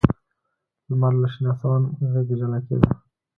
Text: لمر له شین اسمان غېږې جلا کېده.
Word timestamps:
لمر 0.89 1.13
له 1.21 1.27
شین 1.33 1.45
اسمان 1.51 1.83
غېږې 2.11 2.35
جلا 2.39 2.59
کېده. 2.65 2.89